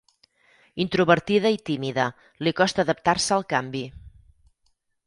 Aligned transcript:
Introvertida 0.85 1.51
i 1.57 1.61
tímida, 1.71 2.07
li 2.47 2.55
costa 2.63 2.87
adaptar-se 2.87 3.39
al 3.39 3.47
canvi. 3.57 3.85